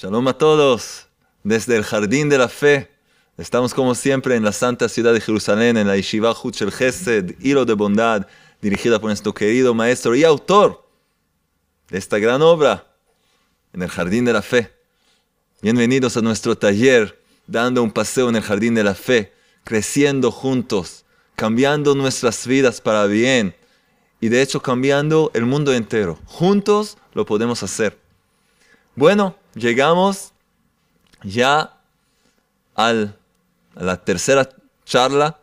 [0.00, 1.08] Shalom a todos
[1.42, 2.88] desde el Jardín de la Fe.
[3.36, 7.64] Estamos como siempre en la santa ciudad de Jerusalén, en la Yeshiva Huchel Gesed, Hilo
[7.64, 8.28] de Bondad,
[8.62, 10.88] dirigida por nuestro querido maestro y autor
[11.88, 12.86] de esta gran obra,
[13.72, 14.72] en el Jardín de la Fe.
[15.62, 19.32] Bienvenidos a nuestro taller, dando un paseo en el Jardín de la Fe,
[19.64, 23.56] creciendo juntos, cambiando nuestras vidas para bien
[24.20, 26.20] y de hecho cambiando el mundo entero.
[26.24, 27.98] Juntos lo podemos hacer.
[28.94, 30.32] Bueno, llegamos
[31.22, 31.76] ya
[32.74, 32.94] a
[33.74, 34.48] la tercera
[34.84, 35.38] charla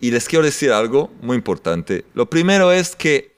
[0.00, 2.04] y les quiero decir algo muy importante.
[2.14, 3.36] Lo primero es que,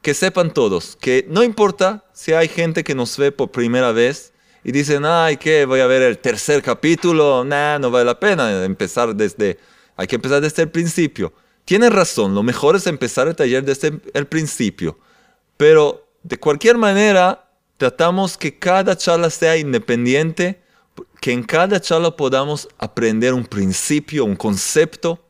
[0.00, 4.32] que sepan todos que no importa si hay gente que nos ve por primera vez
[4.64, 5.64] y dicen, ay, ¿qué?
[5.64, 9.58] Voy a ver el tercer capítulo, nah, no vale la pena empezar desde,
[9.96, 11.32] hay que empezar desde el principio.
[11.64, 14.98] Tienen razón, lo mejor es empezar el taller desde el principio,
[15.56, 17.45] pero de cualquier manera
[17.76, 20.60] tratamos que cada charla sea independiente,
[21.20, 25.22] que en cada charla podamos aprender un principio, un concepto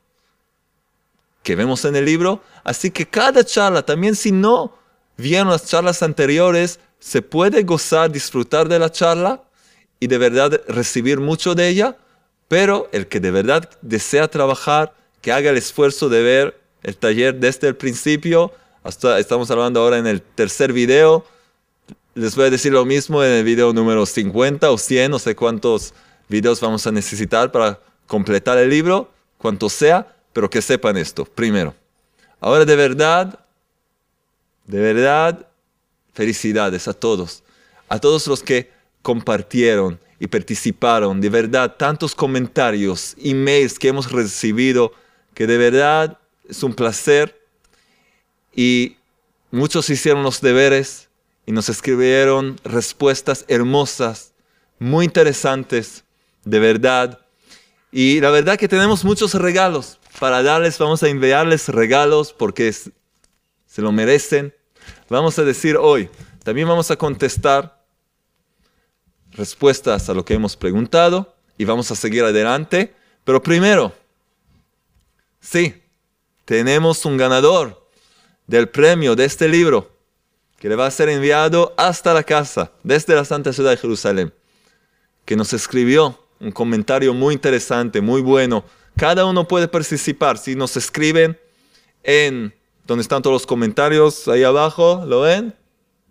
[1.43, 2.43] que vemos en el libro.
[2.65, 4.77] Así que cada charla, también si no
[5.17, 9.43] vieron las charlas anteriores, se puede gozar, disfrutar de la charla
[10.01, 11.97] y de verdad recibir mucho de ella,
[12.49, 17.35] pero el que de verdad desea trabajar, que haga el esfuerzo de ver el taller
[17.35, 18.53] desde el principio,
[18.85, 21.25] hasta estamos hablando ahora en el tercer video,
[22.17, 25.37] les voy a decir lo mismo en el video número 50 o 100, no sé
[25.37, 25.93] cuántos
[26.31, 31.75] videos vamos a necesitar para completar el libro, cuanto sea, pero que sepan esto, primero.
[32.41, 33.39] Ahora de verdad,
[34.65, 35.47] de verdad,
[36.15, 37.43] felicidades a todos,
[37.87, 38.71] a todos los que
[39.03, 44.95] compartieron y participaron, de verdad, tantos comentarios, emails que hemos recibido,
[45.35, 47.39] que de verdad es un placer
[48.55, 48.97] y
[49.51, 51.06] muchos hicieron los deberes,
[51.47, 54.33] y nos escribieron respuestas hermosas,
[54.81, 56.05] muy interesantes,
[56.45, 57.21] de verdad.
[57.93, 63.83] Y la verdad que tenemos muchos regalos para darles, vamos a enviarles regalos porque se
[63.83, 64.53] lo merecen.
[65.09, 66.11] Vamos a decir hoy,
[66.43, 67.87] también vamos a contestar
[69.31, 72.93] respuestas a lo que hemos preguntado y vamos a seguir adelante.
[73.25, 73.93] Pero primero,
[75.41, 75.81] sí,
[76.45, 77.89] tenemos un ganador
[78.49, 79.96] del premio de este libro
[80.67, 84.35] que le va a ser enviado hasta la casa, desde la Santa Ciudad de Jerusalén,
[85.25, 88.65] que nos escribió un comentario muy interesante, muy bueno.
[88.97, 90.39] Cada uno puede participar.
[90.39, 91.39] Si nos escriben
[92.03, 92.53] en
[92.85, 95.55] donde están todos los comentarios, ahí abajo, ¿lo ven?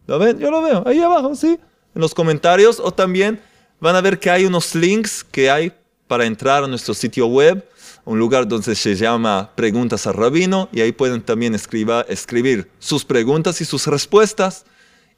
[0.07, 0.39] ¿Lo ven?
[0.39, 1.59] Yo lo veo, ahí abajo, sí.
[1.93, 3.41] En los comentarios o también
[3.81, 5.73] van a ver que hay unos links que hay
[6.07, 7.61] para entrar a nuestro sitio web
[8.05, 13.59] un lugar donde se llama Preguntas al Rabino y ahí pueden también escribir sus preguntas
[13.61, 14.65] y sus respuestas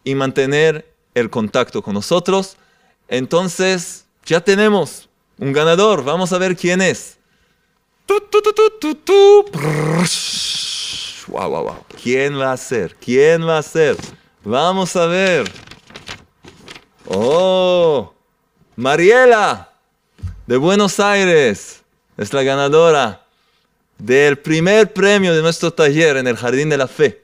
[0.05, 2.55] y mantener el contacto con nosotros.
[3.09, 6.03] Entonces, ya tenemos un ganador.
[6.03, 7.17] Vamos a ver quién es.
[12.01, 12.95] ¿Quién va a ser?
[12.95, 13.97] ¿Quién va a ser?
[14.45, 15.51] Vamos a ver.
[17.09, 18.13] Oh,
[18.77, 19.73] Mariela,
[20.45, 21.83] de Buenos Aires
[22.17, 23.25] es la ganadora
[23.97, 27.23] del primer premio de nuestro taller en el Jardín de la Fe.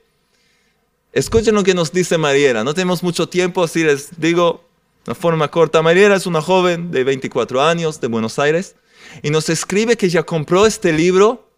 [1.11, 2.63] Escuchen lo que nos dice Mariela.
[2.63, 4.63] No tenemos mucho tiempo, así les digo
[5.05, 5.81] de forma corta.
[5.81, 8.75] Mariela es una joven de 24 años de Buenos Aires
[9.21, 11.49] y nos escribe que ya compró este libro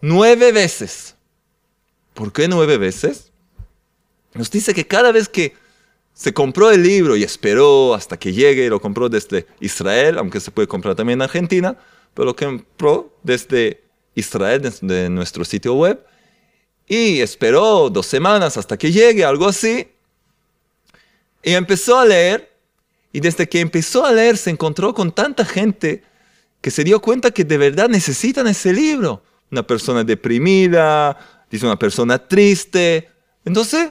[0.00, 1.16] nueve veces.
[2.14, 3.32] ¿Por qué nueve veces?
[4.34, 5.54] Nos dice que cada vez que
[6.14, 10.50] se compró el libro y esperó hasta que llegue, lo compró desde Israel, aunque se
[10.50, 11.76] puede comprar también en Argentina,
[12.14, 13.84] pero lo compró desde
[14.14, 16.04] Israel, desde nuestro sitio web,
[16.86, 19.88] y esperó dos semanas hasta que llegue, algo así,
[21.42, 22.52] y empezó a leer,
[23.12, 26.02] y desde que empezó a leer se encontró con tanta gente
[26.60, 29.22] que se dio cuenta que de verdad necesitan ese libro.
[29.50, 33.10] Una persona deprimida, dice una persona triste,
[33.44, 33.90] entonces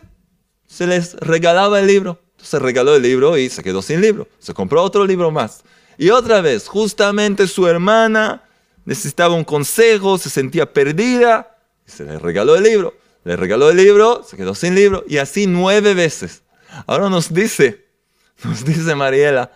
[0.65, 2.19] se les regalaba el libro.
[2.37, 4.27] Se regaló el libro y se quedó sin libro.
[4.39, 5.63] Se compró otro libro más.
[5.97, 8.43] Y otra vez, justamente su hermana
[8.85, 11.57] necesitaba un consejo, se sentía perdida,
[11.87, 12.95] y se le regaló el libro.
[13.23, 16.43] Le regaló el libro, se quedó sin libro, y así nueve veces.
[16.87, 17.85] Ahora nos dice,
[18.43, 19.51] nos dice Mariela,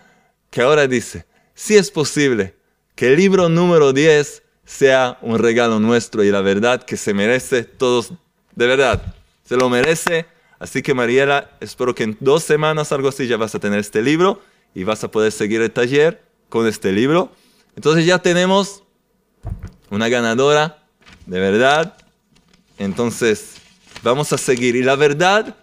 [0.52, 2.56] que ahora dice, si es posible
[2.96, 7.64] que el libro número 10 sea un regalo nuestro y la verdad que se merece
[7.64, 8.14] todos,
[8.56, 9.02] de verdad,
[9.44, 10.26] se lo merece.
[10.60, 14.02] Así que Mariela, espero que en dos semanas, algo así, ya vas a tener este
[14.02, 14.42] libro
[14.76, 17.32] y vas a poder seguir el taller con este libro.
[17.76, 18.84] Entonces ya tenemos
[19.90, 20.84] una ganadora,
[21.26, 21.98] de verdad.
[22.78, 23.56] Entonces
[24.04, 24.76] vamos a seguir.
[24.76, 25.56] Y la verdad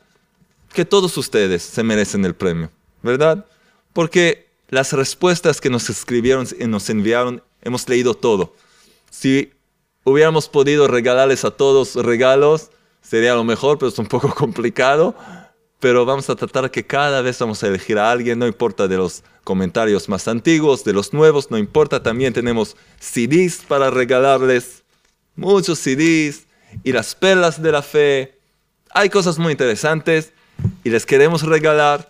[0.73, 2.71] que todos ustedes se merecen el premio,
[3.03, 3.47] ¿verdad?
[3.93, 8.55] Porque las respuestas que nos escribieron y nos enviaron, hemos leído todo.
[9.11, 9.53] Si
[10.05, 12.71] hubiéramos podido regalarles a todos regalos,
[13.03, 15.15] sería lo mejor, pero es un poco complicado.
[15.83, 18.97] Pero vamos a tratar que cada vez vamos a elegir a alguien, no importa de
[18.97, 22.01] los comentarios más antiguos, de los nuevos, no importa.
[22.01, 24.85] También tenemos CDs para regalarles,
[25.35, 26.47] muchos CDs
[26.85, 28.39] y las perlas de la fe.
[28.91, 30.33] Hay cosas muy interesantes
[30.85, 32.09] y les queremos regalar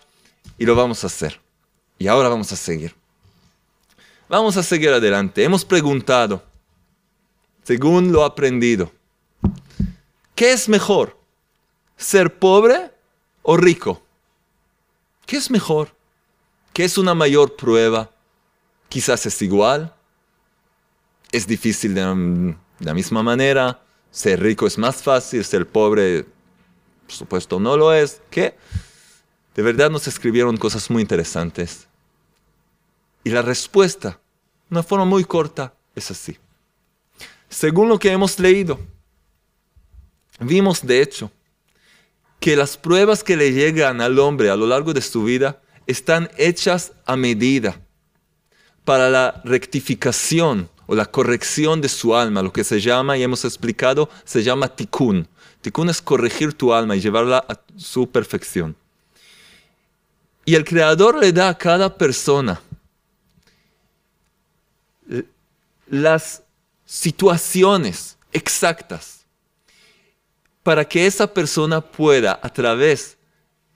[0.59, 1.41] y lo vamos a hacer.
[1.97, 2.93] Y ahora vamos a seguir.
[4.29, 5.43] Vamos a seguir adelante.
[5.43, 6.43] Hemos preguntado,
[7.63, 8.91] según lo aprendido,
[10.35, 11.17] ¿qué es mejor?
[11.97, 12.92] ¿Ser pobre
[13.43, 14.01] o rico?
[15.25, 15.95] ¿Qué es mejor?
[16.73, 18.09] ¿Qué es una mayor prueba?
[18.89, 19.93] Quizás es igual.
[21.31, 23.79] Es difícil de la misma manera.
[24.09, 26.25] Ser rico es más fácil, ser pobre,
[27.05, 28.21] por supuesto, no lo es.
[28.29, 28.55] ¿Qué?
[29.55, 31.87] De verdad nos escribieron cosas muy interesantes.
[33.23, 34.19] Y la respuesta,
[34.69, 36.37] una forma muy corta, es así.
[37.49, 38.79] Según lo que hemos leído,
[40.39, 41.31] vimos de hecho
[42.43, 46.29] que las pruebas que le llegan al hombre a lo largo de su vida están
[46.35, 47.79] hechas a medida
[48.83, 53.45] para la rectificación o la corrección de su alma, lo que se llama, y hemos
[53.45, 55.25] explicado, se llama tikkun.
[55.61, 58.75] Tikkun es corregir tu alma y llevarla a su perfección.
[60.43, 62.59] Y el Creador le da a cada persona
[65.87, 66.43] las
[66.85, 69.22] situaciones exactas
[70.63, 73.17] para que esa persona pueda, a través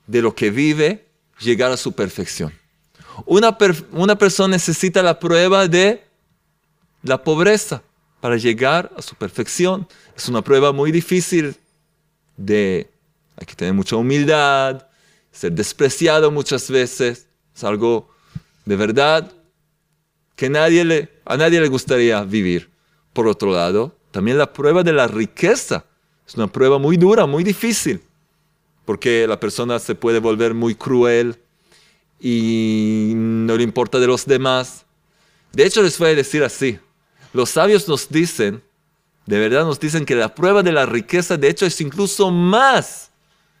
[0.06, 1.06] de lo que vive,
[1.38, 2.52] llegar a su perfección.
[3.26, 3.56] Una,
[3.92, 6.02] una persona necesita la prueba de
[7.02, 7.82] la pobreza
[8.20, 9.86] para llegar a su perfección.
[10.16, 11.56] Es una prueba muy difícil
[12.36, 12.90] de,
[13.36, 14.86] hay que tener mucha humildad,
[15.30, 17.26] ser despreciado muchas veces.
[17.54, 18.08] Es algo
[18.64, 19.30] de verdad
[20.36, 22.70] que nadie le, a nadie le gustaría vivir.
[23.12, 25.84] Por otro lado, también la prueba de la riqueza
[26.28, 28.02] es una prueba muy dura, muy difícil,
[28.84, 31.38] porque la persona se puede volver muy cruel
[32.20, 34.84] y no le importa de los demás.
[35.54, 36.78] De hecho, les voy a decir así,
[37.32, 38.62] los sabios nos dicen,
[39.24, 43.10] de verdad nos dicen que la prueba de la riqueza, de hecho, es incluso más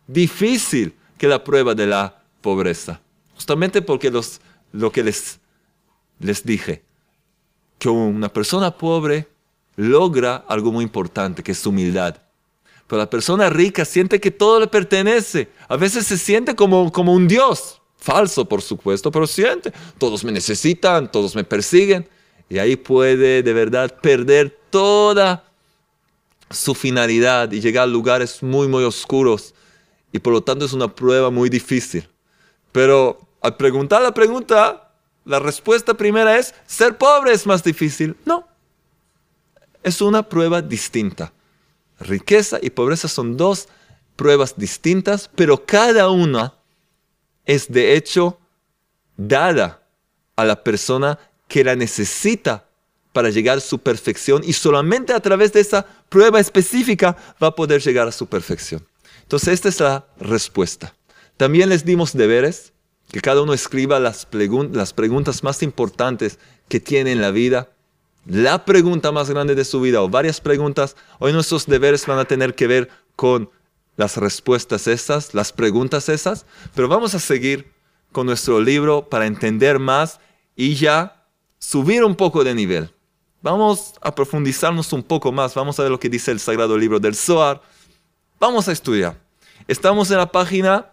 [0.06, 3.00] difícil que la prueba de la pobreza.
[3.34, 4.42] Justamente porque los,
[4.72, 5.40] lo que les,
[6.20, 6.82] les dije,
[7.78, 9.26] que una persona pobre
[9.76, 12.27] logra algo muy importante, que es humildad.
[12.88, 15.50] Pero la persona rica siente que todo le pertenece.
[15.68, 17.80] A veces se siente como, como un Dios.
[17.98, 19.72] Falso, por supuesto, pero siente.
[19.98, 22.08] Todos me necesitan, todos me persiguen.
[22.48, 25.44] Y ahí puede de verdad perder toda
[26.50, 29.54] su finalidad y llegar a lugares muy, muy oscuros.
[30.10, 32.08] Y por lo tanto es una prueba muy difícil.
[32.72, 34.92] Pero al preguntar la pregunta,
[35.26, 38.16] la respuesta primera es, ¿ser pobre es más difícil?
[38.24, 38.48] No.
[39.82, 41.34] Es una prueba distinta.
[42.00, 43.68] Riqueza y pobreza son dos
[44.16, 46.54] pruebas distintas, pero cada una
[47.44, 48.38] es de hecho
[49.16, 49.82] dada
[50.36, 51.18] a la persona
[51.48, 52.68] que la necesita
[53.12, 57.54] para llegar a su perfección y solamente a través de esa prueba específica va a
[57.54, 58.86] poder llegar a su perfección.
[59.22, 60.94] Entonces esta es la respuesta.
[61.36, 62.72] También les dimos deberes,
[63.10, 64.28] que cada uno escriba las,
[64.72, 66.38] las preguntas más importantes
[66.68, 67.70] que tiene en la vida,
[68.28, 70.96] la pregunta más grande de su vida o varias preguntas.
[71.18, 73.50] Hoy nuestros deberes van a tener que ver con
[73.96, 76.44] las respuestas esas, las preguntas esas,
[76.74, 77.72] pero vamos a seguir
[78.12, 80.20] con nuestro libro para entender más
[80.54, 81.24] y ya
[81.58, 82.94] subir un poco de nivel.
[83.40, 87.00] Vamos a profundizarnos un poco más, vamos a ver lo que dice el Sagrado Libro
[87.00, 87.62] del Zohar.
[88.38, 89.18] Vamos a estudiar.
[89.66, 90.92] Estamos en la página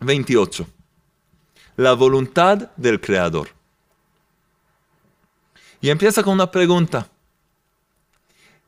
[0.00, 0.66] 28.
[1.76, 3.59] La voluntad del Creador.
[5.80, 7.10] Y empieza con una pregunta.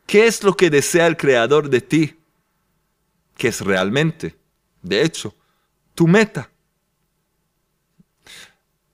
[0.07, 2.19] ¿Qué es lo que desea el Creador de ti?
[3.37, 4.37] ¿Qué es realmente,
[4.83, 5.35] de hecho,
[5.95, 6.51] tu meta?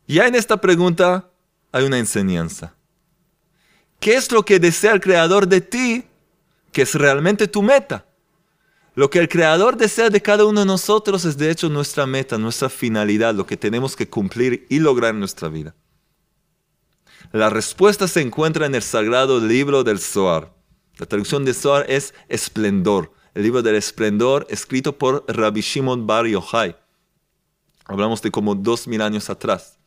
[0.07, 1.29] Ya en esta pregunta
[1.73, 2.75] hay una enseñanza.
[4.01, 6.05] ¿Qué es lo que desea el Creador de ti?
[6.73, 8.07] Que es realmente tu meta.
[8.95, 12.39] Lo que el Creador desea de cada uno de nosotros es de hecho nuestra meta,
[12.39, 15.75] nuestra finalidad, lo que tenemos que cumplir y lograr en nuestra vida.
[17.33, 20.53] La respuesta se encuentra en el sagrado libro del Zohar.
[20.99, 23.13] La traducción de Zohar es esplendor.
[23.35, 26.77] El libro del esplendor escrito por Rabbi Shimon Bar Yochai.
[27.85, 29.79] Hablamos de como dos mil años atrás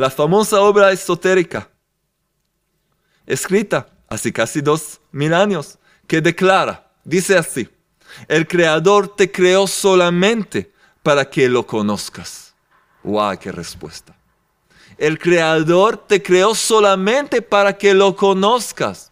[0.00, 1.68] la famosa obra esotérica,
[3.26, 7.68] escrita hace casi dos mil años, que declara, dice así,
[8.26, 12.54] el Creador te creó solamente para que lo conozcas.
[13.04, 13.38] ¡Wow!
[13.38, 14.16] ¡Qué respuesta!
[15.00, 19.10] El Creador te creó solamente para que lo conozcas.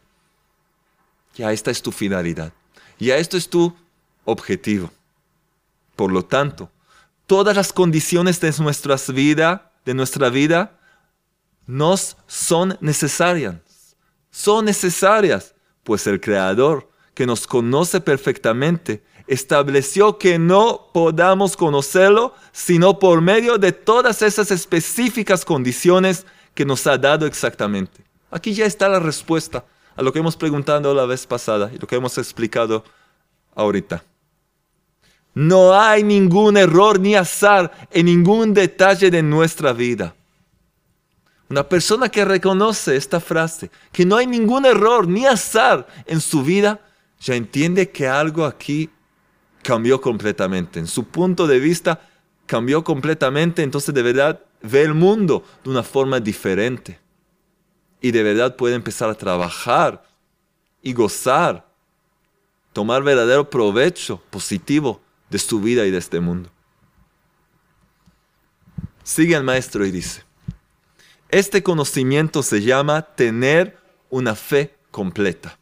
[1.34, 2.52] Ya esta es tu finalidad.
[2.98, 3.74] Ya esto es tu
[4.26, 4.90] objetivo.
[5.96, 6.70] Por lo tanto,
[7.26, 10.78] todas las condiciones de, nuestras vida, de nuestra vida
[11.66, 13.56] nos son necesarias.
[14.30, 15.54] Son necesarias,
[15.84, 23.58] pues el Creador, que nos conoce perfectamente, estableció que no podamos conocerlo sino por medio
[23.58, 28.02] de todas esas específicas condiciones que nos ha dado exactamente.
[28.30, 31.86] Aquí ya está la respuesta a lo que hemos preguntado la vez pasada y lo
[31.86, 32.84] que hemos explicado
[33.54, 34.02] ahorita.
[35.34, 40.14] No hay ningún error ni azar en ningún detalle de nuestra vida.
[41.48, 46.42] Una persona que reconoce esta frase, que no hay ningún error ni azar en su
[46.42, 46.80] vida,
[47.20, 48.90] ya entiende que algo aquí
[49.68, 50.78] cambió completamente.
[50.78, 52.00] En su punto de vista
[52.46, 56.98] cambió completamente, entonces de verdad ve el mundo de una forma diferente.
[58.00, 60.02] Y de verdad puede empezar a trabajar
[60.80, 61.68] y gozar,
[62.72, 66.48] tomar verdadero provecho positivo de su vida y de este mundo.
[69.02, 70.22] Sigue el maestro y dice,
[71.28, 73.76] este conocimiento se llama tener
[74.08, 75.58] una fe completa.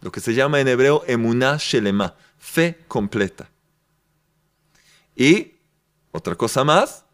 [0.00, 3.48] Lo que se llama en hebreo emunah shelema, fe completa.
[5.14, 5.54] Y,
[6.12, 7.04] otra cosa más,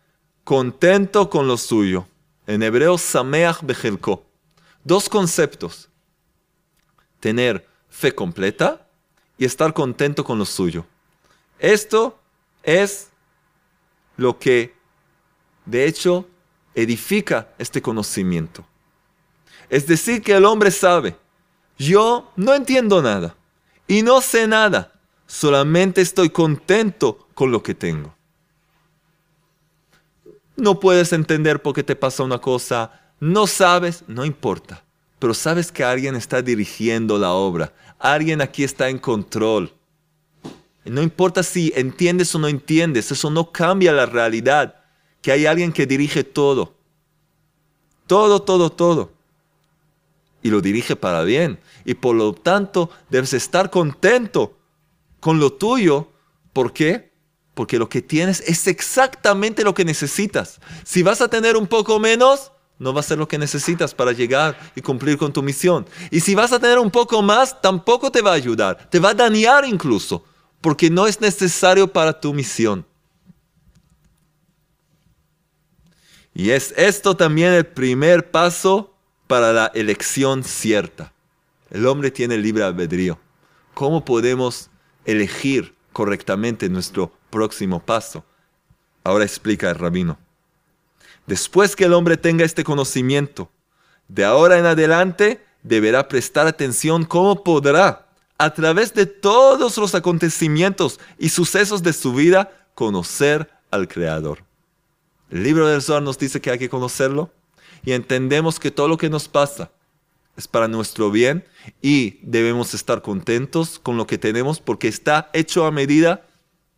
[0.45, 2.07] contento con lo suyo.
[2.47, 4.25] En hebreo, sameach bechelko.
[4.85, 5.89] Dos conceptos.
[7.21, 8.87] Tener fe completa
[9.39, 10.85] y estar contento con lo suyo.
[11.59, 12.19] Esto
[12.63, 13.11] es
[14.17, 14.75] lo que,
[15.65, 16.29] de hecho,
[16.75, 18.67] edifica este conocimiento.
[19.71, 21.17] Es decir, que el hombre sabe,
[21.79, 23.35] yo no entiendo nada
[23.87, 24.94] y no sé nada,
[25.27, 28.15] solamente estoy contento con lo que tengo.
[30.57, 34.85] No puedes entender por qué te pasa una cosa, no sabes, no importa,
[35.19, 39.73] pero sabes que alguien está dirigiendo la obra, alguien aquí está en control.
[40.85, 44.77] No importa si entiendes o no entiendes, eso no cambia la realidad,
[45.23, 46.75] que hay alguien que dirige todo.
[48.07, 49.13] Todo, todo, todo.
[50.43, 51.59] Y lo dirige para bien.
[51.87, 54.59] Y por lo tanto debes estar contento
[55.25, 56.11] con lo tuyo.
[56.53, 57.11] ¿Por qué?
[57.55, 60.61] Porque lo que tienes es exactamente lo que necesitas.
[60.85, 64.13] Si vas a tener un poco menos, no va a ser lo que necesitas para
[64.13, 65.87] llegar y cumplir con tu misión.
[66.11, 68.91] Y si vas a tener un poco más, tampoco te va a ayudar.
[68.91, 70.27] Te va a dañar incluso
[70.61, 72.85] porque no es necesario para tu misión.
[76.35, 78.93] Y es esto también el primer paso
[79.27, 81.15] para la elección cierta.
[81.71, 83.19] El hombre tiene libre albedrío.
[83.73, 84.69] ¿Cómo podemos
[85.05, 88.25] elegir correctamente nuestro próximo paso?
[89.03, 90.19] Ahora explica el rabino.
[91.27, 93.51] Después que el hombre tenga este conocimiento,
[94.09, 98.07] de ahora en adelante deberá prestar atención cómo podrá
[98.39, 104.45] a través de todos los acontecimientos y sucesos de su vida, conocer al Creador.
[105.31, 107.31] El libro del Zohar nos dice que hay que conocerlo
[107.85, 109.71] y entendemos que todo lo que nos pasa
[110.37, 111.45] es para nuestro bien
[111.81, 116.27] y debemos estar contentos con lo que tenemos porque está hecho a medida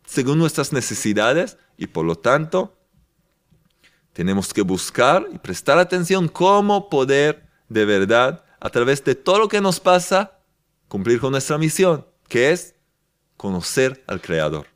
[0.05, 2.77] según nuestras necesidades y por lo tanto
[4.13, 9.47] tenemos que buscar y prestar atención cómo poder de verdad a través de todo lo
[9.47, 10.39] que nos pasa
[10.87, 12.75] cumplir con nuestra misión, que es
[13.35, 14.67] conocer al Creador.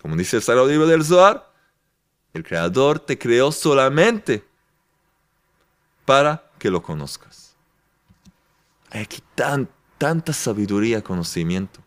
[0.00, 1.50] Como dice el Sagrado Libro del Zohar,
[2.32, 4.44] el Creador te creó solamente
[6.04, 7.47] para que lo conozcas.
[8.90, 9.22] Hay aquí
[9.98, 11.80] tanta sabiduría, conocimiento.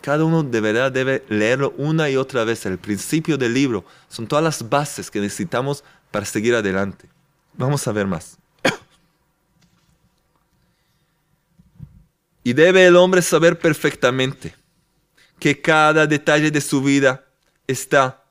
[0.00, 2.66] Cada uno de verdad debe leerlo una y otra vez.
[2.66, 7.08] El principio del libro son todas las bases que necesitamos para seguir adelante.
[7.54, 8.36] Vamos a ver más.
[12.44, 14.54] Y debe el hombre saber perfectamente
[15.38, 17.24] que cada detalle de su vida
[17.68, 18.24] está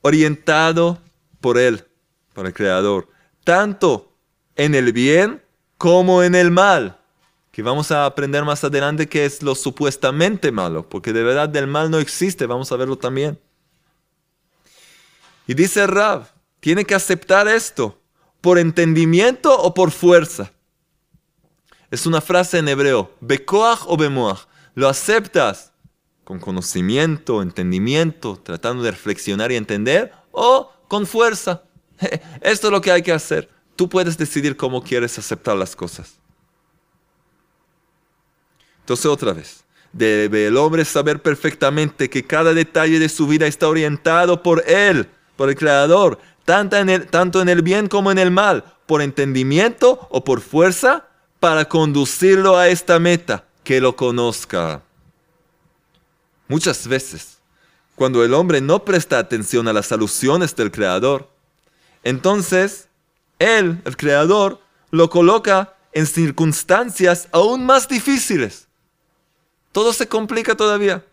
[0.00, 1.00] orientado
[1.40, 1.86] por Él,
[2.34, 3.08] por el Creador,
[3.44, 4.16] tanto
[4.56, 5.42] en el bien
[5.80, 6.98] como en el mal.
[7.52, 11.66] Que vamos a aprender más adelante que es lo supuestamente malo, porque de verdad del
[11.66, 13.40] mal no existe, vamos a verlo también.
[15.46, 16.28] Y dice Rab,
[16.60, 17.98] tiene que aceptar esto,
[18.42, 20.52] por entendimiento o por fuerza.
[21.90, 24.40] Es una frase en hebreo, bekoach o bemoach.
[24.74, 25.72] Lo aceptas
[26.24, 31.62] con conocimiento, entendimiento, tratando de reflexionar y entender, o con fuerza.
[32.42, 33.48] Esto es lo que hay que hacer.
[33.80, 36.12] Tú puedes decidir cómo quieres aceptar las cosas.
[38.80, 43.68] Entonces otra vez, debe el hombre saber perfectamente que cada detalle de su vida está
[43.68, 48.18] orientado por él, por el Creador, tanto en, el, tanto en el bien como en
[48.18, 51.08] el mal, por entendimiento o por fuerza,
[51.38, 54.82] para conducirlo a esta meta, que lo conozca.
[56.48, 57.38] Muchas veces,
[57.94, 61.30] cuando el hombre no presta atención a las alusiones del Creador,
[62.04, 62.89] entonces
[63.40, 68.68] él, el Creador, lo coloca en circunstancias aún más difíciles.
[69.72, 71.04] Todo se complica todavía.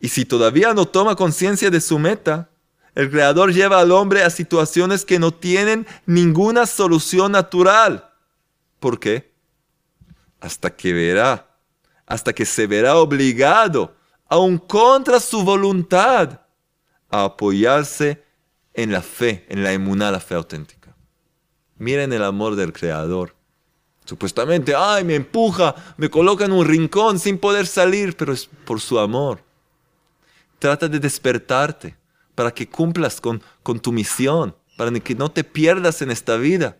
[0.00, 2.50] Y si todavía no toma conciencia de su meta,
[2.94, 8.10] el Creador lleva al hombre a situaciones que no tienen ninguna solución natural.
[8.80, 9.32] ¿Por qué?
[10.40, 11.46] Hasta que verá,
[12.06, 13.94] hasta que se verá obligado,
[14.28, 16.40] aun contra su voluntad,
[17.08, 18.25] a apoyarse
[18.76, 20.94] en la fe, en la emuná, la fe auténtica.
[21.78, 23.34] Miren el amor del Creador.
[24.04, 28.80] Supuestamente, ay, me empuja, me coloca en un rincón sin poder salir, pero es por
[28.80, 29.42] su amor.
[30.58, 31.96] Trata de despertarte
[32.34, 36.76] para que cumplas con, con tu misión, para que no te pierdas en esta vida.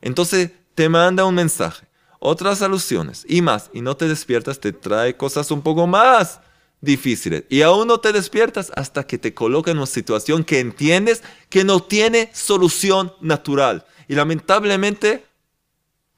[0.00, 1.88] Entonces te manda un mensaje,
[2.20, 6.40] otras alusiones y más, y no te despiertas, te trae cosas un poco más
[6.80, 7.44] difíciles.
[7.48, 11.64] Y aún no te despiertas hasta que te coloca en una situación que entiendes que
[11.64, 13.84] no tiene solución natural.
[14.08, 15.24] Y lamentablemente,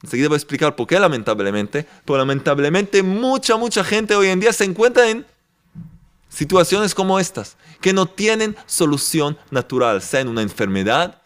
[0.02, 4.52] enseguida voy a explicar por qué lamentablemente, pero lamentablemente mucha, mucha gente hoy en día
[4.52, 5.26] se encuentra en
[6.28, 11.22] situaciones como estas, que no tienen solución natural, sea en una enfermedad,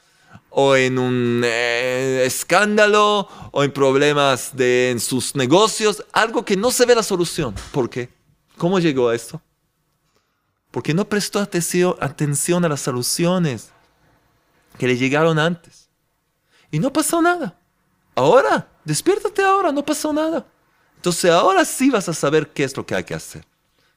[0.55, 6.71] o en un eh, escándalo, o en problemas de, en sus negocios, algo que no
[6.71, 7.55] se ve la solución.
[7.73, 8.11] ¿Por qué?
[8.63, 9.43] ¿Cómo llegó a esto?
[10.71, 11.97] Porque no prestó atención,
[12.65, 13.71] a las soluciones
[14.79, 15.89] que le llegaron antes.
[16.71, 17.59] Y no pasó nada.
[18.15, 20.47] Ahora, despiértate ahora, no pasó nada.
[20.95, 23.45] Entonces ahora sí vas a saber qué es lo que hay que hacer.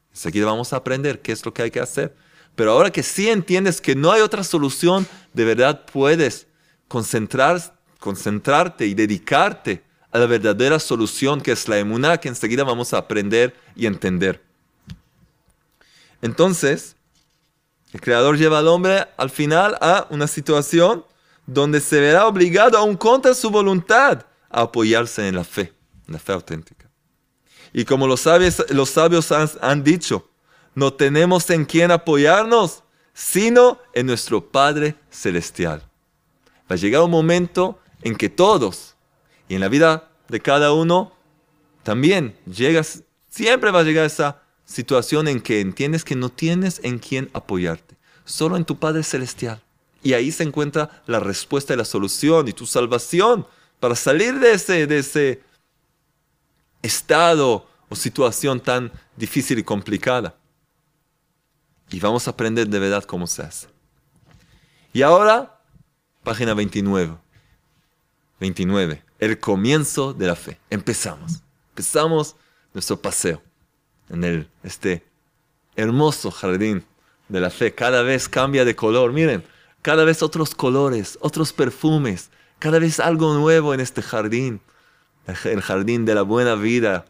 [0.10, 2.16] Enseguida vamos a aprender qué es lo que hay que hacer.
[2.56, 6.48] Pero ahora que sí entiendes que no hay otra solución, de verdad puedes
[6.88, 12.96] concentrar, concentrarte y dedicarte a la verdadera solución que es la emuná, que enseguida vamos
[12.96, 14.45] a aprender y entender.
[16.26, 16.96] Entonces,
[17.94, 21.06] el Creador lleva al hombre al final a una situación
[21.46, 25.72] donde se verá obligado, aún contra su voluntad, a apoyarse en la fe,
[26.08, 26.90] en la fe auténtica.
[27.72, 30.28] Y como los sabios, los sabios han, han dicho,
[30.74, 32.82] no tenemos en quién apoyarnos,
[33.14, 35.84] sino en nuestro Padre Celestial.
[36.64, 38.96] Va a llegar un momento en que todos,
[39.48, 41.14] y en la vida de cada uno
[41.84, 47.00] también llegas, siempre va a llegar esa situación en que entiendes que no tienes en
[47.00, 49.62] quién apoyarte, solo en tu Padre Celestial.
[50.04, 53.48] Y ahí se encuentra la respuesta y la solución y tu salvación
[53.80, 55.42] para salir de ese, de ese
[56.82, 60.36] estado o situación tan difícil y complicada.
[61.90, 63.68] Y vamos a aprender de verdad cómo se hace.
[64.94, 65.60] Y ahora,
[66.24, 67.18] página 29.
[68.40, 70.60] 29 el comienzo de la fe.
[70.70, 71.42] Empezamos.
[71.70, 72.36] Empezamos
[72.74, 73.42] nuestro paseo
[74.10, 75.04] en el, este
[75.76, 76.84] hermoso jardín
[77.30, 77.74] de la fe.
[77.74, 79.12] Cada vez cambia de color.
[79.12, 79.44] Miren,
[79.82, 82.30] cada vez otros colores, otros perfumes.
[82.60, 84.62] Cada vez algo nuevo en este jardín.
[85.44, 87.06] El jardín de la buena vida.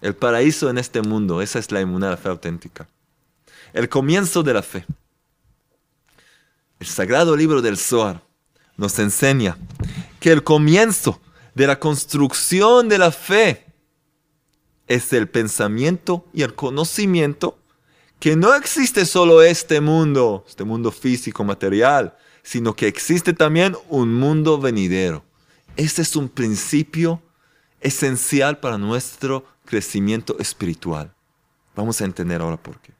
[0.00, 1.40] El paraíso en este mundo.
[1.40, 2.88] Esa es la inmunidad, la fe auténtica.
[3.72, 4.84] El comienzo de la fe.
[6.78, 8.22] El sagrado libro del Zohar
[8.76, 9.56] nos enseña
[10.20, 11.20] que el comienzo
[11.54, 13.63] de la construcción de la fe
[14.88, 17.58] es el pensamiento y el conocimiento
[18.20, 24.14] que no existe solo este mundo, este mundo físico, material, sino que existe también un
[24.14, 25.24] mundo venidero.
[25.76, 27.22] Este es un principio
[27.80, 31.14] esencial para nuestro crecimiento espiritual.
[31.74, 32.92] Vamos a entender ahora por qué.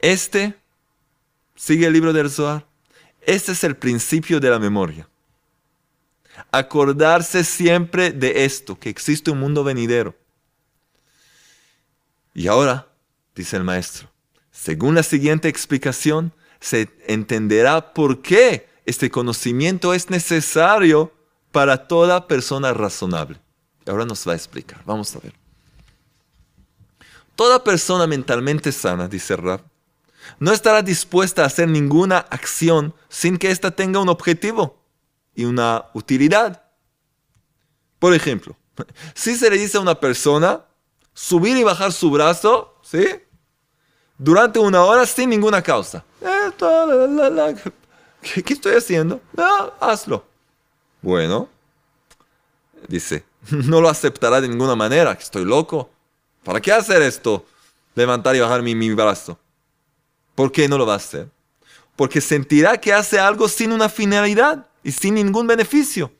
[0.00, 0.56] Este,
[1.54, 2.66] sigue el libro del Zohar,
[3.20, 5.08] este es el principio de la memoria
[6.50, 10.14] acordarse siempre de esto, que existe un mundo venidero.
[12.34, 12.88] Y ahora,
[13.34, 14.08] dice el maestro,
[14.50, 21.12] según la siguiente explicación, se entenderá por qué este conocimiento es necesario
[21.50, 23.38] para toda persona razonable.
[23.86, 24.80] Ahora nos va a explicar.
[24.84, 25.34] Vamos a ver.
[27.34, 29.62] Toda persona mentalmente sana, dice Rab,
[30.38, 34.81] no estará dispuesta a hacer ninguna acción sin que ésta tenga un objetivo
[35.34, 36.62] y una utilidad.
[37.98, 38.56] Por ejemplo,
[39.14, 40.64] si se le dice a una persona
[41.14, 43.06] subir y bajar su brazo, ¿sí?
[44.18, 46.04] Durante una hora sin ninguna causa.
[48.22, 49.20] ¿Qué, estoy haciendo?
[49.32, 50.24] No, hazlo.
[51.00, 51.48] Bueno,
[52.86, 55.90] dice, no lo aceptará de ninguna manera, que estoy loco.
[56.44, 57.44] ¿Para qué hacer esto?
[57.94, 59.38] Levantar y bajar mi, mi brazo.
[60.34, 61.28] ¿Por qué no lo va a hacer?
[61.96, 66.12] porque sentirá que hace algo sin una finalidad y sin ningún beneficio.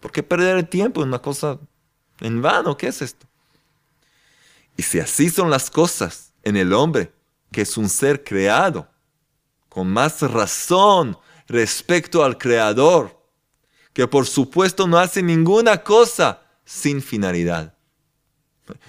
[0.00, 1.58] ¿Por qué perder el tiempo en una cosa
[2.20, 2.76] en vano?
[2.76, 3.26] ¿Qué es esto?
[4.76, 7.12] Y si así son las cosas en el hombre,
[7.52, 8.88] que es un ser creado,
[9.68, 13.20] con más razón respecto al Creador,
[13.92, 17.74] que por supuesto no hace ninguna cosa sin finalidad.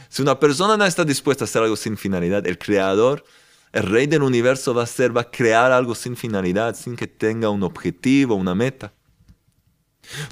[0.09, 3.25] Si una persona no está dispuesta a hacer algo sin finalidad, el Creador,
[3.71, 7.07] el Rey del universo va a ser, va a crear algo sin finalidad, sin que
[7.07, 8.93] tenga un objetivo, una meta.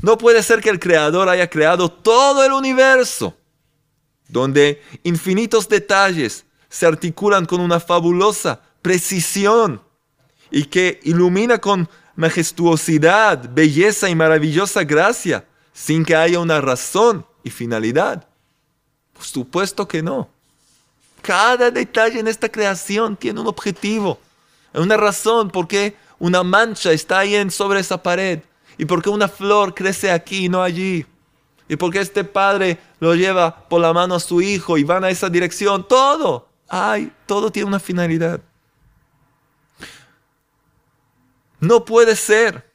[0.02, 3.36] No puede ser que el Creador haya creado todo el universo,
[4.28, 9.82] donde infinitos detalles se articulan con una fabulosa precisión
[10.52, 17.50] y que ilumina con majestuosidad, belleza y maravillosa gracia, sin que haya una razón y
[17.50, 18.28] finalidad.
[19.14, 20.30] Por supuesto que no.
[21.22, 24.20] Cada detalle en esta creación tiene un objetivo,
[24.74, 28.42] una razón por qué una mancha está ahí sobre esa pared
[28.80, 31.06] y por qué una flor crece aquí y no allí.
[31.68, 35.04] Y por qué este padre lo lleva por la mano a su hijo y van
[35.04, 35.86] a esa dirección.
[35.86, 36.48] Todo.
[36.66, 38.40] Ay, todo tiene una finalidad.
[41.60, 42.72] No puede ser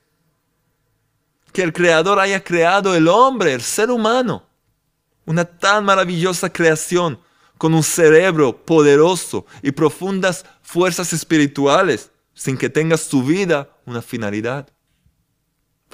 [1.55, 4.45] que el Creador haya creado el hombre, el ser humano,
[5.25, 7.19] una tan maravillosa creación
[7.57, 14.74] con un cerebro poderoso y profundas fuerzas espirituales, sin que tenga su vida una finalidad.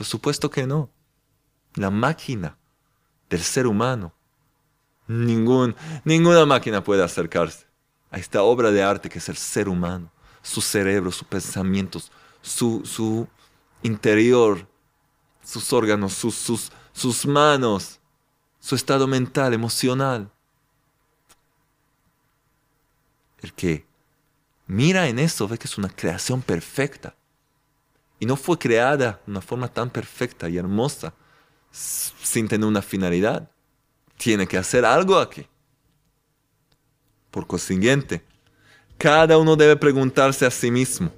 [0.01, 0.89] Por supuesto que no.
[1.75, 2.57] La máquina
[3.29, 4.15] del ser humano,
[5.07, 7.67] ningún, ninguna máquina puede acercarse
[8.11, 10.11] a esta obra de arte que es el ser humano,
[10.41, 12.11] su cerebro, sus pensamientos,
[12.41, 13.29] su, su
[13.83, 14.67] interior,
[15.45, 18.01] sus órganos, sus, sus, sus manos,
[18.59, 20.33] su estado mental, emocional.
[23.43, 23.85] El que
[24.67, 27.15] mira en eso ve que es una creación perfecta.
[28.21, 31.13] Y no fue creada de una forma tan perfecta y hermosa
[31.73, 33.51] sin tener una finalidad.
[34.17, 35.47] Tiene que hacer algo aquí.
[37.31, 38.23] Por consiguiente,
[38.99, 41.11] cada uno debe preguntarse a sí mismo,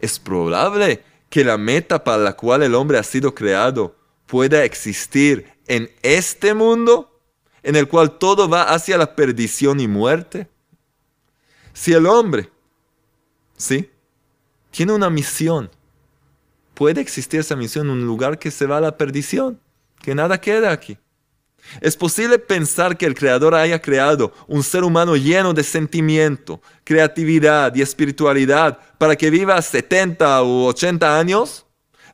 [0.00, 3.96] ¿es probable que la meta para la cual el hombre ha sido creado
[4.26, 7.18] pueda existir en este mundo,
[7.62, 10.48] en el cual todo va hacia la perdición y muerte?
[11.72, 12.50] Si el hombre,
[13.56, 13.90] ¿sí?
[14.70, 15.70] Tiene una misión,
[16.74, 19.60] puede existir esa misión en un lugar que se va a la perdición,
[20.00, 20.98] que nada queda aquí.
[21.80, 27.74] Es posible pensar que el Creador haya creado un ser humano lleno de sentimiento, creatividad
[27.74, 31.64] y espiritualidad para que viva 70 u 80 años,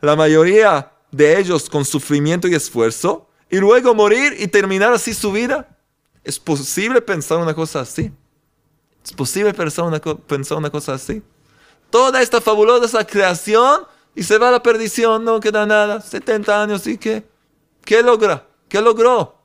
[0.01, 5.33] la mayoría de ellos con sufrimiento y esfuerzo, y luego morir y terminar así su
[5.33, 5.67] vida.
[6.23, 8.13] ¿Es posible pensar una cosa así?
[9.03, 11.23] ¿Es posible pensar una, pensar una cosa así?
[11.89, 13.87] Toda esta fabulosa creación
[14.19, 17.25] y se va a la perdición, no queda nada, 70 años y qué,
[17.85, 18.49] ¿qué logra?
[18.69, 19.39] ¿Qué logró?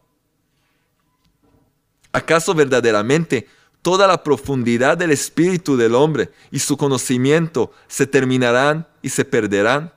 [2.12, 3.48] ¿Acaso verdaderamente
[3.84, 9.94] toda la profundidad del espíritu del hombre y su conocimiento se terminarán y se perderán?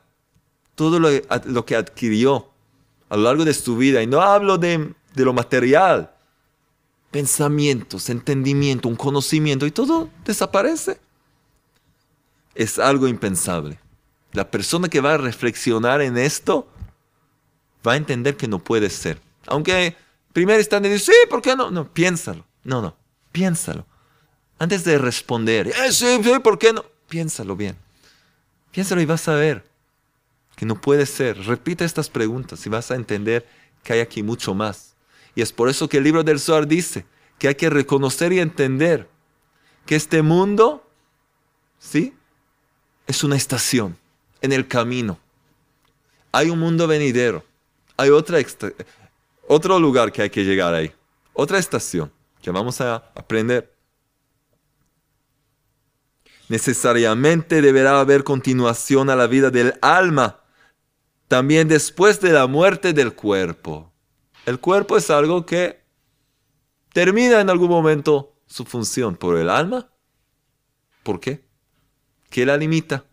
[0.75, 2.51] Todo lo, que adquirió
[3.09, 6.13] a lo largo de su vida, y no hablo de, de lo material,
[7.09, 10.99] pensamientos, entendimiento, un conocimiento, y todo desaparece.
[12.53, 13.79] Es algo impensable.
[14.37, 16.67] La persona que va a reflexionar en esto
[17.85, 19.19] va a entender que no puede ser.
[19.47, 19.95] Aunque
[20.31, 21.71] primero están diciendo, sí, ¿por qué no?
[21.71, 22.45] No, piénsalo.
[22.63, 22.95] No, no,
[23.31, 23.87] piénsalo.
[24.59, 26.85] Antes de responder, eh, sí, sí, ¿por qué no?
[27.09, 27.77] Piénsalo bien.
[28.69, 29.67] Piénsalo y vas a ver
[30.55, 31.43] que no puede ser.
[31.47, 33.43] Repite estas preguntas y vas a entender
[33.81, 34.93] que hay aquí mucho más.
[35.33, 37.07] Y es por eso que el libro del Zohar dice
[37.39, 39.09] que hay que reconocer y entender
[39.87, 40.87] que este mundo,
[41.79, 42.13] ¿sí?
[43.07, 43.97] Es una estación
[44.41, 45.19] en el camino.
[46.31, 47.43] Hay un mundo venidero.
[47.97, 48.39] Hay otra
[49.47, 50.91] otro lugar que hay que llegar ahí.
[51.33, 53.73] Otra estación que vamos a aprender.
[56.49, 60.39] Necesariamente deberá haber continuación a la vida del alma,
[61.27, 63.91] también después de la muerte del cuerpo.
[64.45, 65.81] El cuerpo es algo que
[66.93, 69.89] termina en algún momento su función por el alma.
[71.03, 71.43] ¿Por qué?
[72.29, 73.03] ¿Qué la limita?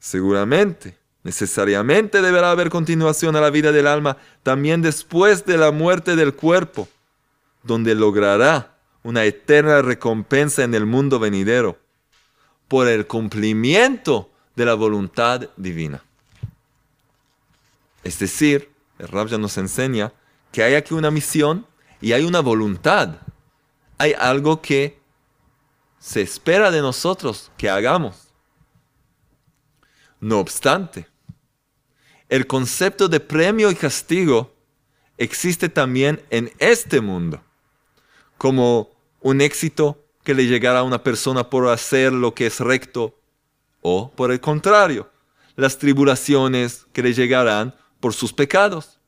[0.00, 6.16] Seguramente, necesariamente deberá haber continuación a la vida del alma también después de la muerte
[6.16, 6.88] del cuerpo,
[7.62, 11.78] donde logrará una eterna recompensa en el mundo venidero
[12.66, 16.02] por el cumplimiento de la voluntad divina.
[18.02, 20.12] Es decir, el Rab ya nos enseña
[20.50, 21.66] que hay aquí una misión
[22.00, 23.16] y hay una voluntad.
[23.98, 24.98] Hay algo que
[25.98, 28.29] se espera de nosotros que hagamos.
[30.20, 31.08] No obstante,
[32.28, 34.54] el concepto de premio y castigo
[35.16, 37.42] existe también en este mundo,
[38.36, 43.18] como un éxito que le llegará a una persona por hacer lo que es recto,
[43.80, 45.10] o por el contrario,
[45.56, 49.00] las tribulaciones que le llegarán por sus pecados.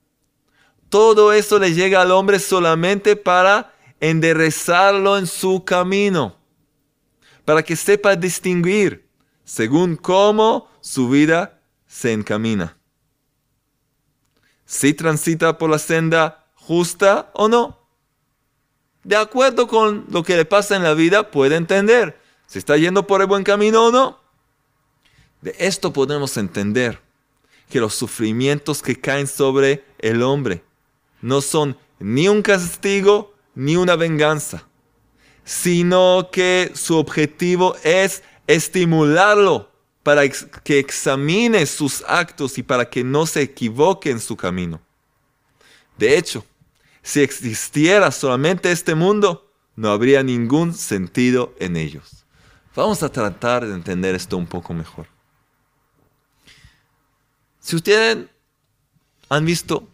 [0.89, 6.37] Todo eso le llega al hombre solamente para enderezarlo en su camino,
[7.45, 9.09] para que sepa distinguir
[9.45, 12.77] según cómo su vida se encamina.
[14.67, 17.79] Si transita por la senda justa o no.
[19.05, 23.07] De acuerdo con lo que le pasa en la vida, puede entender si está yendo
[23.07, 24.21] por el buen camino o no.
[25.41, 27.01] De esto podemos entender
[27.69, 30.63] que los sufrimientos que caen sobre el hombre
[31.21, 34.67] no son ni un castigo ni una venganza,
[35.45, 39.72] sino que su objetivo es estimularlo
[40.03, 44.81] para que examine sus actos y para que no se equivoque en su camino.
[45.97, 46.45] De hecho,
[47.03, 52.25] si existiera solamente este mundo, no habría ningún sentido en ellos.
[52.75, 55.07] Vamos a tratar de entender esto un poco mejor.
[57.61, 58.27] Si ustedes
[59.29, 59.87] han visto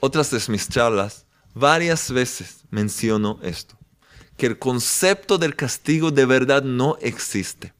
[0.00, 3.76] otras de mis charlas, varias veces menciono esto,
[4.36, 7.72] que el concepto del castigo de verdad no existe.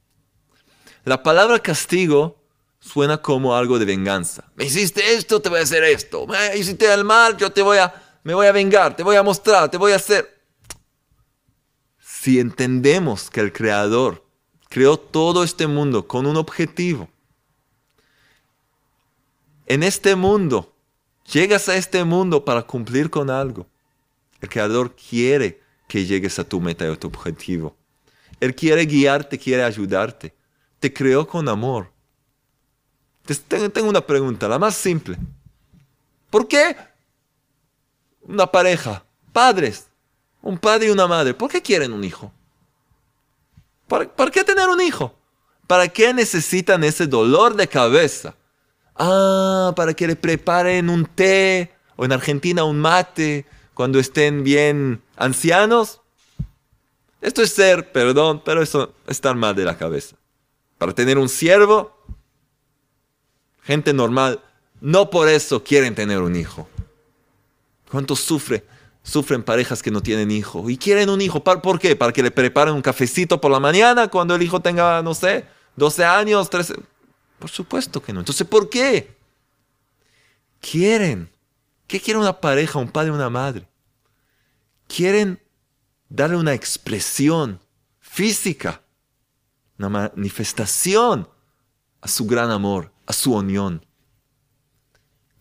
[1.04, 2.38] La palabra castigo
[2.78, 4.44] suena como algo de venganza.
[4.54, 6.26] Me hiciste esto, te voy a hacer esto.
[6.26, 9.22] Me hiciste el mal, yo te voy a, me voy a vengar, te voy a
[9.22, 10.40] mostrar, te voy a hacer.
[11.98, 14.24] Si entendemos que el Creador
[14.68, 17.08] creó todo este mundo con un objetivo,
[19.66, 20.72] en este mundo,
[21.32, 23.66] llegas a este mundo para cumplir con algo.
[24.40, 27.76] El Creador quiere que llegues a tu meta y a tu objetivo.
[28.40, 30.34] Él quiere guiarte, quiere ayudarte.
[30.82, 31.92] Te creó con amor.
[33.46, 35.16] Tengo una pregunta, la más simple.
[36.28, 36.76] ¿Por qué
[38.22, 39.86] una pareja, padres,
[40.40, 42.32] un padre y una madre, ¿por qué quieren un hijo?
[43.86, 45.14] ¿Para, ¿Para, qué tener un hijo?
[45.68, 48.34] ¿Para qué necesitan ese dolor de cabeza?
[48.96, 55.00] Ah, para que le preparen un té o en Argentina un mate cuando estén bien
[55.16, 56.00] ancianos.
[57.20, 60.16] Esto es ser, perdón, pero eso es estar mal de la cabeza.
[60.82, 61.96] Para tener un siervo,
[63.62, 64.40] gente normal,
[64.80, 66.68] no por eso quieren tener un hijo.
[67.88, 68.64] ¿Cuántos sufre?
[69.04, 71.44] Sufren parejas que no tienen hijo y quieren un hijo.
[71.44, 71.94] ¿Por qué?
[71.94, 75.44] Para que le preparen un cafecito por la mañana cuando el hijo tenga, no sé,
[75.76, 76.74] 12 años, 13.
[77.38, 78.18] Por supuesto que no.
[78.18, 79.16] Entonces, ¿por qué?
[80.60, 81.30] Quieren.
[81.86, 83.68] ¿Qué quiere una pareja, un padre, una madre?
[84.88, 85.40] Quieren
[86.08, 87.60] darle una expresión
[88.00, 88.81] física,
[89.78, 91.28] una manifestación
[92.00, 93.84] a su gran amor, a su unión.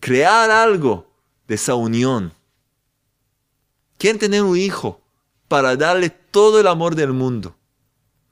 [0.00, 1.06] Crear algo
[1.46, 2.32] de esa unión.
[3.98, 5.00] Quieren tener un hijo
[5.48, 7.54] para darle todo el amor del mundo,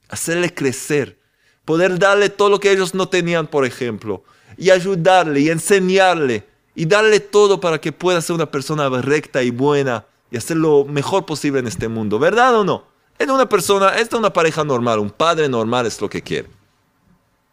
[0.09, 1.21] hacerle crecer,
[1.65, 4.25] poder darle todo lo que ellos no tenían, por ejemplo,
[4.57, 9.51] y ayudarle y enseñarle y darle todo para que pueda ser una persona recta y
[9.51, 12.90] buena y hacer lo mejor posible en este mundo, ¿verdad o no?
[13.21, 16.49] Es una persona, es una pareja normal, un padre normal es lo que quiere.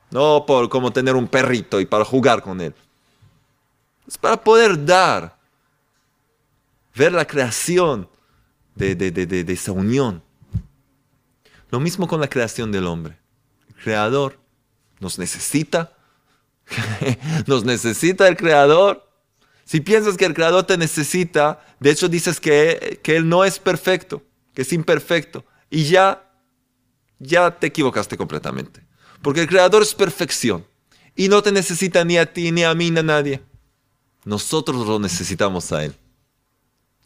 [0.10, 2.74] No por como tener un perrito y para jugar con él.
[4.08, 5.38] Es para poder dar,
[6.96, 8.10] ver la creación
[8.76, 10.24] de, de esa unión.
[11.70, 13.20] Lo mismo con la creación del hombre
[13.84, 14.40] creador
[15.00, 15.94] nos necesita.
[17.48, 19.08] nos necesita el creador.
[19.64, 23.60] Si piensas que el creador te necesita, de hecho dices que, que él no es
[23.60, 25.46] perfecto, que es imperfecto.
[25.70, 26.30] Y ya,
[27.20, 28.86] ya te equivocaste completamente.
[29.22, 30.66] Porque el creador es perfección.
[31.16, 33.42] Y no te necesita ni a ti, ni a mí, ni a nadie.
[34.24, 35.96] Nosotros lo necesitamos a Él.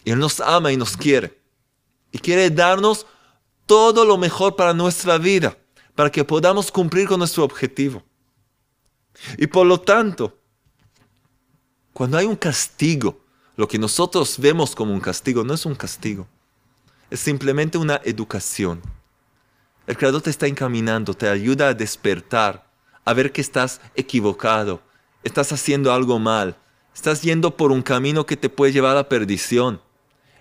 [0.05, 1.39] Él nos ama y nos quiere.
[2.11, 3.05] Y quiere darnos
[3.65, 5.57] todo lo mejor para nuestra vida
[5.95, 8.03] para que podamos cumplir con nuestro objetivo.
[9.37, 10.37] Y por lo tanto,
[11.93, 13.19] cuando hay un castigo,
[13.55, 16.27] lo que nosotros vemos como un castigo no es un castigo,
[17.11, 18.81] es simplemente una educación.
[19.85, 22.65] El Creador te está encaminando, te ayuda a despertar,
[23.03, 24.81] a ver que estás equivocado,
[25.23, 26.57] estás haciendo algo mal,
[26.95, 29.81] estás yendo por un camino que te puede llevar a la perdición.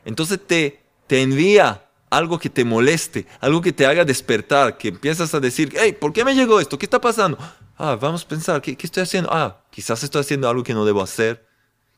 [0.05, 5.35] Entonces te, te envía algo que te moleste, algo que te haga despertar, que empiezas
[5.35, 6.79] a decir, hey, ¿por qué me llegó esto?
[6.79, 7.37] ¿Qué está pasando?
[7.77, 9.31] Ah, vamos a pensar, ¿qué, estoy haciendo?
[9.33, 11.49] Ah, quizás estoy haciendo algo que no debo hacer.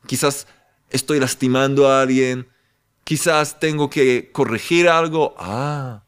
[0.07, 0.47] Quizás
[0.89, 2.47] estoy lastimando a alguien.
[3.03, 5.35] Quizás tengo que corregir algo.
[5.37, 6.03] Ah,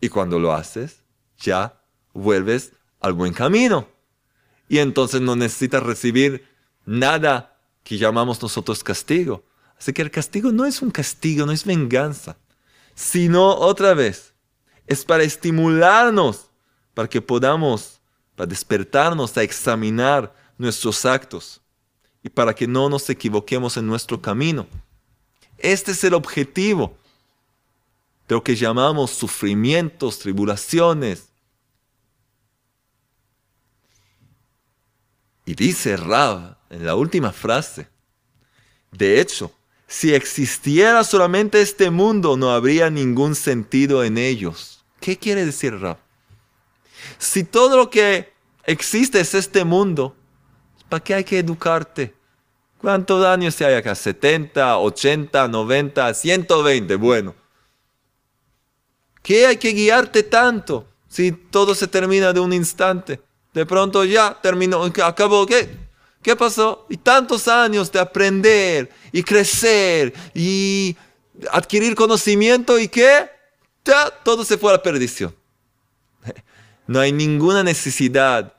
[0.00, 1.02] Y cuando lo haces,
[1.38, 1.82] ya
[2.14, 3.88] vuelves al buen camino.
[4.68, 6.46] Y entonces no necesitas recibir
[6.86, 9.44] nada que llamamos nosotros castigo.
[9.78, 12.36] Así que el castigo no es un castigo, no es venganza,
[12.94, 14.34] sino otra vez,
[14.86, 16.50] es para estimularnos,
[16.94, 18.00] para que podamos,
[18.36, 21.62] para despertarnos a examinar nuestros actos
[22.22, 24.66] y para que no nos equivoquemos en nuestro camino.
[25.62, 26.96] Este es el objetivo
[28.28, 31.28] de lo que llamamos sufrimientos, tribulaciones.
[35.44, 37.88] Y dice Rab en la última frase,
[38.92, 39.52] de hecho,
[39.86, 44.84] si existiera solamente este mundo, no habría ningún sentido en ellos.
[45.00, 45.98] ¿Qué quiere decir Rab?
[47.18, 48.32] Si todo lo que
[48.64, 50.14] existe es este mundo,
[50.88, 52.14] ¿para qué hay que educarte?
[52.80, 53.92] ¿Cuántos años hay acá?
[53.92, 56.96] ¿70, 80, 90, 120?
[56.96, 57.34] Bueno.
[59.22, 63.20] ¿Qué hay que guiarte tanto si todo se termina de un instante?
[63.52, 65.68] De pronto ya terminó, acabó, ¿qué?
[66.22, 66.86] ¿Qué pasó?
[66.88, 70.96] Y tantos años de aprender y crecer y
[71.50, 73.28] adquirir conocimiento y qué?
[73.84, 75.34] Ya todo se fue a la perdición.
[76.86, 78.52] No hay ninguna necesidad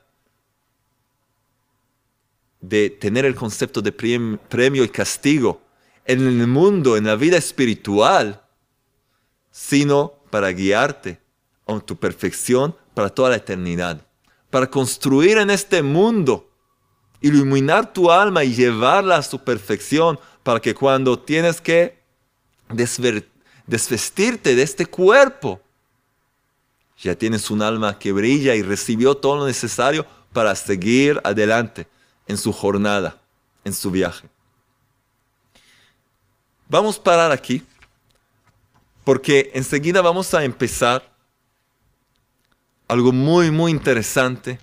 [2.62, 5.60] de tener el concepto de premio y castigo
[6.06, 8.40] en el mundo, en la vida espiritual,
[9.50, 11.20] sino para guiarte
[11.66, 14.06] a tu perfección para toda la eternidad,
[14.48, 16.50] para construir en este mundo,
[17.20, 22.00] iluminar tu alma y llevarla a su perfección, para que cuando tienes que
[23.66, 25.60] desvestirte de este cuerpo,
[26.98, 31.86] ya tienes un alma que brilla y recibió todo lo necesario para seguir adelante
[32.26, 33.20] en su jornada,
[33.64, 34.28] en su viaje.
[36.68, 37.62] Vamos a parar aquí,
[39.04, 41.12] porque enseguida vamos a empezar
[42.88, 44.58] algo muy, muy interesante.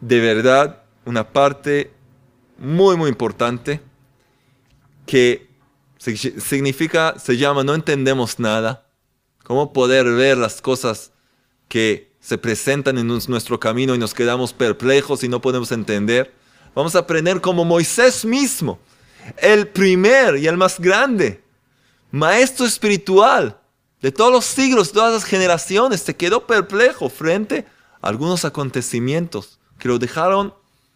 [0.00, 1.92] De verdad, una parte
[2.58, 3.80] muy, muy importante
[5.06, 5.48] que
[5.98, 8.86] significa, se llama no entendemos nada.
[9.44, 11.12] Cómo poder ver las cosas
[11.68, 16.34] que se presentan en nuestro camino y nos quedamos perplejos y no podemos entender.
[16.74, 18.80] Vamos a aprender como Moisés mismo,
[19.36, 21.40] el primer y el más grande,
[22.10, 23.56] maestro espiritual
[24.02, 27.64] de todos los siglos, todas las generaciones, se quedó perplejo frente
[28.02, 30.52] a algunos acontecimientos que lo dejaron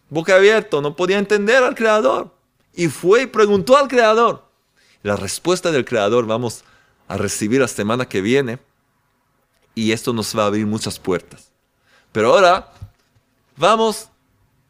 [0.09, 2.35] boca abierta, no podía entender al Creador.
[2.73, 4.49] Y fue y preguntó al Creador.
[5.01, 6.65] La respuesta del Creador vamos
[7.07, 8.59] a recibir la semana que viene
[9.75, 11.51] y esto nos va a abrir muchas puertas.
[12.11, 12.71] Pero ahora
[13.55, 14.09] vamos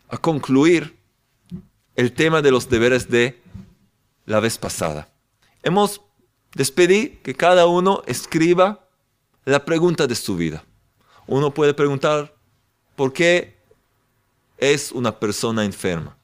[0.09, 0.97] a concluir
[1.95, 3.41] el tema de los deberes de
[4.25, 5.09] la vez pasada.
[5.63, 6.01] Hemos
[6.53, 8.87] despedido que cada uno escriba
[9.45, 10.63] la pregunta de su vida.
[11.27, 12.35] Uno puede preguntar,
[12.95, 13.57] ¿por qué
[14.57, 16.17] es una persona enferma?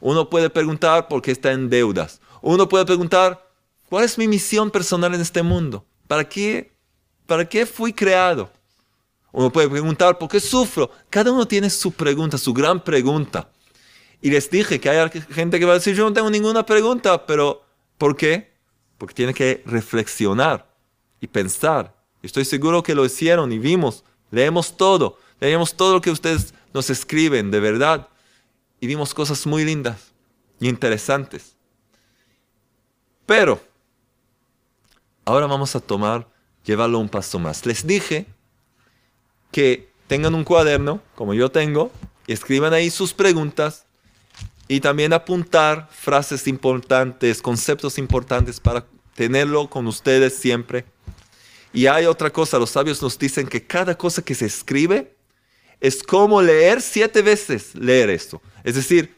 [0.00, 2.20] Uno puede preguntar por qué está en deudas.
[2.42, 3.50] Uno puede preguntar,
[3.88, 5.86] ¿cuál es mi misión personal en este mundo?
[6.06, 6.73] ¿Para qué
[7.26, 8.50] ¿Para qué fui creado?
[9.32, 10.90] Uno puede preguntar, ¿por qué sufro?
[11.10, 13.48] Cada uno tiene su pregunta, su gran pregunta.
[14.20, 17.26] Y les dije que hay gente que va a decir, yo no tengo ninguna pregunta,
[17.26, 17.62] pero
[17.98, 18.52] ¿por qué?
[18.96, 20.66] Porque tiene que reflexionar
[21.20, 21.94] y pensar.
[22.22, 26.88] Estoy seguro que lo hicieron y vimos, leemos todo, leemos todo lo que ustedes nos
[26.88, 28.08] escriben, de verdad.
[28.80, 30.12] Y vimos cosas muy lindas
[30.60, 31.56] y interesantes.
[33.26, 33.60] Pero,
[35.24, 36.33] ahora vamos a tomar
[36.64, 37.66] llevarlo un paso más.
[37.66, 38.26] Les dije
[39.50, 41.90] que tengan un cuaderno, como yo tengo,
[42.26, 43.86] y escriban ahí sus preguntas
[44.66, 50.84] y también apuntar frases importantes, conceptos importantes para tenerlo con ustedes siempre.
[51.72, 55.16] Y hay otra cosa, los sabios nos dicen que cada cosa que se escribe
[55.80, 58.40] es como leer siete veces leer esto.
[58.62, 59.14] Es decir,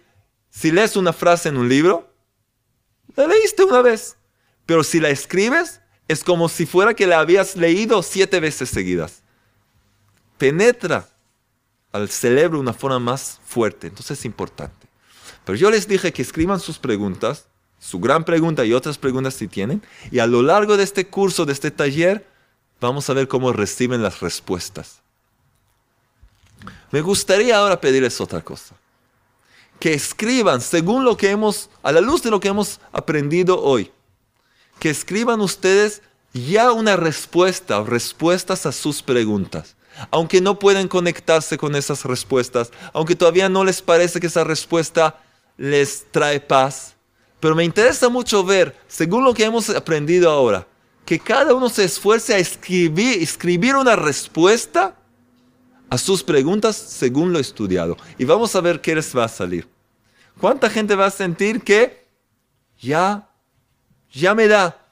[0.51, 2.13] si lees una frase en un libro,
[3.15, 4.17] la leíste una vez,
[4.65, 9.23] pero si la escribes, es como si fuera que la habías leído siete veces seguidas.
[10.39, 11.09] Penetra
[11.93, 14.87] al cerebro de una forma más fuerte, entonces es importante.
[15.45, 17.47] Pero yo les dije que escriban sus preguntas,
[17.79, 21.45] su gran pregunta y otras preguntas si tienen, y a lo largo de este curso,
[21.45, 22.27] de este taller,
[22.81, 25.01] vamos a ver cómo reciben las respuestas.
[26.91, 28.75] Me gustaría ahora pedirles otra cosa.
[29.81, 33.91] Que escriban según lo que hemos, a la luz de lo que hemos aprendido hoy
[34.79, 36.03] que escriban ustedes
[36.33, 39.77] ya una respuesta o respuestas a sus preguntas.
[40.11, 45.23] Aunque no pueden conectarse con esas respuestas, aunque todavía no les parece que esa respuesta
[45.57, 46.95] les trae paz.
[47.41, 50.67] Pero me interesa mucho ver, según lo que hemos aprendido ahora,
[51.07, 54.97] que cada uno se esfuerce a escribir, escribir una respuesta
[55.89, 57.97] a sus preguntas según lo estudiado.
[58.19, 59.69] Y vamos a ver qué les va a salir.
[60.39, 62.07] ¿Cuánta gente va a sentir que
[62.79, 63.31] ya,
[64.21, 64.87] ya me da,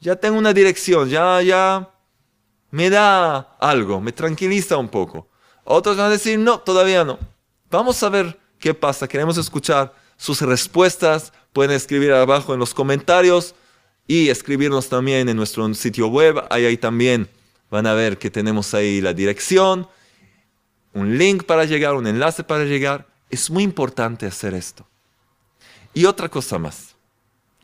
[0.00, 1.90] ya tengo una dirección, ya, ya
[2.70, 5.28] me da algo, me tranquiliza un poco?
[5.64, 7.18] Otros van a decir, no, todavía no.
[7.70, 9.06] Vamos a ver qué pasa.
[9.06, 11.32] Queremos escuchar sus respuestas.
[11.52, 13.54] Pueden escribir abajo en los comentarios
[14.06, 16.42] y escribirnos también en nuestro sitio web.
[16.48, 17.28] Ahí, ahí también
[17.70, 19.86] van a ver que tenemos ahí la dirección,
[20.94, 23.06] un link para llegar, un enlace para llegar.
[23.28, 24.86] Es muy importante hacer esto.
[25.92, 26.97] Y otra cosa más.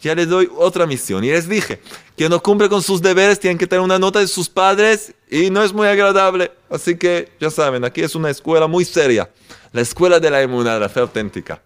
[0.04, 1.24] Ya les doy otra misión.
[1.24, 1.80] Y les dije,
[2.14, 5.48] que no cumple con sus deberes tienen que tener una nota de sus padres y
[5.48, 6.52] no es muy agradable.
[6.68, 9.30] Así que ya saben, aquí es una escuela muy seria.
[9.72, 11.62] La escuela de la inmunidad, la fe auténtica.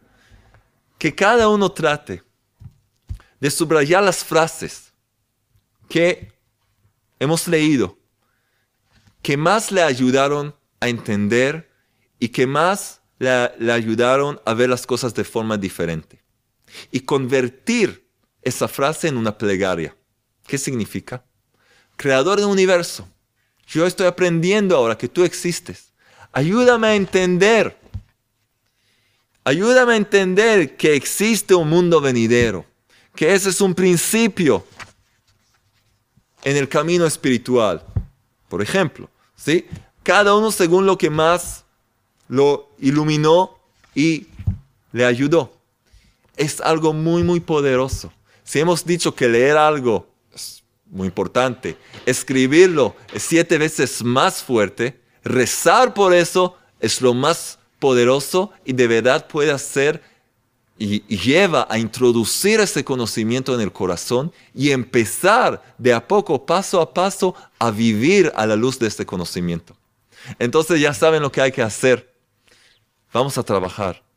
[0.99, 2.23] Que cada uno trate
[3.41, 4.93] de subrayar las frases
[5.89, 6.33] que
[7.19, 7.99] hemos leído,
[9.21, 11.69] que más le ayudaron a entender
[12.21, 16.23] y que más le, ayudaron a ver las cosas de forma diferente.
[16.93, 18.08] Y convertir
[18.43, 19.97] esa frase en una plegaria.
[20.47, 21.25] ¿Qué significa?
[21.97, 23.09] Creador del universo,
[23.67, 25.93] yo estoy aprendiendo ahora que tú existes.
[26.33, 27.77] Ayúdame a entender.
[29.45, 32.65] Ayúdame a entender que existe un mundo venidero
[33.19, 34.65] que ese es un principio
[36.45, 37.83] en el camino espiritual.
[38.49, 39.67] Por ejemplo, ¿sí?
[40.05, 41.65] cada uno según lo que más
[42.29, 43.59] lo iluminó
[43.93, 44.29] y
[44.93, 45.53] le ayudó.
[46.37, 48.13] Es algo muy, muy poderoso.
[48.49, 51.77] Si hemos dicho que leer algo es muy importante,
[52.07, 58.87] escribirlo es siete veces más fuerte, rezar por eso es lo más poderoso y de
[58.87, 60.03] verdad puede hacer
[60.79, 66.81] y, lleva a introducir ese conocimiento en el corazón y empezar de a poco, paso
[66.81, 69.77] a paso, a vivir a la luz de este conocimiento.
[70.39, 72.15] Entonces ya saben lo que hay que hacer.
[73.13, 74.08] Vamos a trabajar.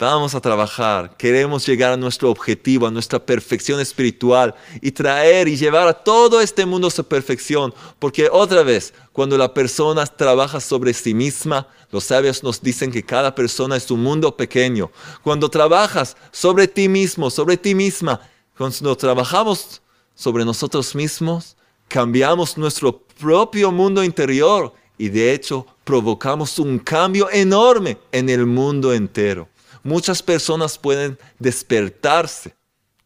[0.00, 5.58] Vamos a trabajar, queremos llegar a nuestro objetivo, a nuestra perfección espiritual y traer y
[5.58, 7.74] llevar a todo este mundo a su perfección.
[7.98, 13.02] Porque otra vez, cuando la persona trabaja sobre sí misma, los sabios nos dicen que
[13.02, 14.90] cada persona es un mundo pequeño.
[15.22, 18.22] Cuando trabajas sobre ti mismo, sobre ti misma,
[18.56, 19.82] cuando trabajamos
[20.14, 27.98] sobre nosotros mismos, cambiamos nuestro propio mundo interior y de hecho provocamos un cambio enorme
[28.12, 29.46] en el mundo entero
[29.82, 32.54] muchas personas pueden despertarse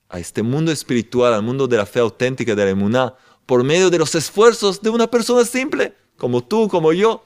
[0.09, 3.15] a este mundo espiritual, al mundo de la fe auténtica de la emuná,
[3.47, 7.25] por medio de los esfuerzos de una persona simple, como tú, como yo.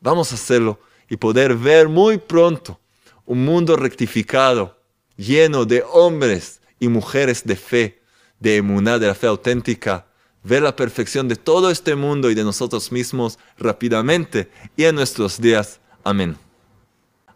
[0.00, 2.80] Vamos a hacerlo y poder ver muy pronto
[3.26, 4.76] un mundo rectificado,
[5.16, 8.02] lleno de hombres y mujeres de fe,
[8.40, 10.06] de emuná, de la fe auténtica,
[10.42, 15.40] ver la perfección de todo este mundo y de nosotros mismos rápidamente y en nuestros
[15.40, 15.80] días.
[16.02, 16.36] Amén.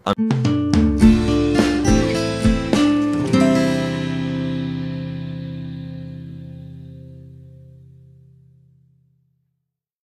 [0.04, 0.63] Amén.